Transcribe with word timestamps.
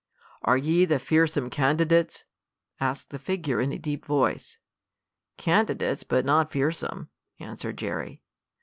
"Are 0.41 0.57
ye 0.57 0.85
the 0.85 0.97
fearsome 0.97 1.51
candidates?" 1.51 2.23
asked 2.79 3.11
the 3.11 3.19
figure, 3.19 3.61
in 3.61 3.71
a 3.71 3.77
deep 3.77 4.03
voice. 4.03 4.57
"Candidates, 5.37 6.03
but 6.03 6.25
not 6.25 6.51
fearsome," 6.51 7.09
answered 7.39 7.77
Jerry. 7.77 8.23